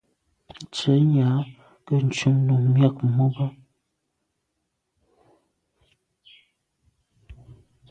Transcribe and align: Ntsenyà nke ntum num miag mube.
Ntsenyà 0.65 1.29
nke 1.79 1.95
ntum 2.07 2.35
num 2.45 2.63
miag 2.73 2.95
mube. 3.15 3.47